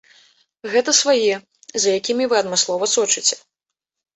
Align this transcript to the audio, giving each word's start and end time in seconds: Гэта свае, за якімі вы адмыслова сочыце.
Гэта 0.75 0.95
свае, 1.01 1.35
за 1.83 1.89
якімі 1.99 2.23
вы 2.33 2.41
адмыслова 2.41 2.85
сочыце. 2.95 3.35